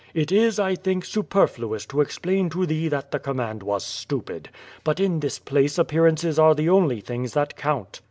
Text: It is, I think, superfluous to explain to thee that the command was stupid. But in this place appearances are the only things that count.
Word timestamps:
It 0.15 0.31
is, 0.31 0.59
I 0.59 0.73
think, 0.73 1.05
superfluous 1.05 1.85
to 1.85 2.01
explain 2.01 2.49
to 2.49 2.65
thee 2.65 2.87
that 2.87 3.11
the 3.11 3.19
command 3.19 3.61
was 3.61 3.85
stupid. 3.85 4.49
But 4.83 4.99
in 4.99 5.19
this 5.19 5.37
place 5.37 5.77
appearances 5.77 6.39
are 6.39 6.55
the 6.55 6.69
only 6.69 7.01
things 7.01 7.33
that 7.35 7.55
count. 7.55 7.99